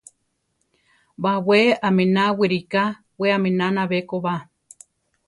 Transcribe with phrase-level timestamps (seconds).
[1.23, 2.83] Bawé aminá wiriká,
[3.19, 4.33] we aminána bekoba.